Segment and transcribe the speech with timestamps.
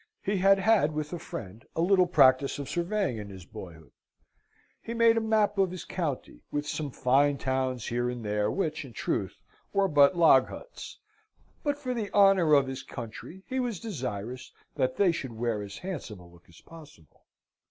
[0.23, 3.91] He had had with a friend a little practice of surveying in his boyhood.
[4.81, 8.83] He made a map of his county, with some fine towns here and there, which,
[8.83, 9.35] in truth,
[9.73, 10.97] were but log huts
[11.61, 15.77] (but, for the honour of his country, he was desirous that they should wear as
[15.77, 17.23] handsome a look as possible).